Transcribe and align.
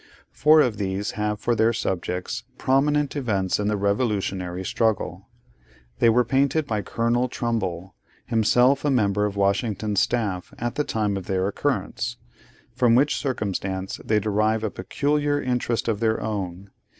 Four 0.31 0.61
of 0.61 0.77
these 0.77 1.11
have 1.11 1.39
for 1.39 1.53
their 1.53 1.73
subjects 1.73 2.43
prominent 2.57 3.15
events 3.15 3.59
in 3.59 3.67
the 3.67 3.77
revolutionary 3.77 4.65
struggle. 4.65 5.29
They 5.99 6.09
were 6.09 6.25
painted 6.25 6.65
by 6.65 6.81
Colonel 6.81 7.29
Trumbull, 7.29 7.93
himself 8.25 8.83
a 8.83 8.89
member 8.89 9.25
of 9.27 9.35
Washington's 9.35 9.99
staff 9.99 10.55
at 10.57 10.73
the 10.73 10.83
time 10.83 11.17
of 11.17 11.27
their 11.27 11.47
occurrence; 11.47 12.17
from 12.73 12.95
which 12.95 13.15
circumstance 13.17 13.99
they 14.03 14.19
derive 14.19 14.63
a 14.63 14.71
peculiar 14.71 15.39
interest 15.39 15.87
of 15.87 15.99
their 15.99 16.19
own. 16.19 16.71